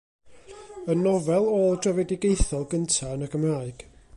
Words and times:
Y 0.91 0.93
nofel 1.01 1.45
ôl-drefedigaethol 1.57 2.67
gynta' 2.73 3.15
yn 3.17 3.25
y 3.25 3.29
Gymraeg. 3.37 3.87